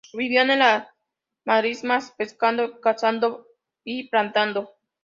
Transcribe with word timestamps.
Vivían 0.13 0.49
en 0.49 0.57
las 0.57 0.87
marismas 1.45 2.09
pescando, 2.17 2.81
cazando 2.81 3.45
y 3.83 4.09
plantando. 4.09 4.71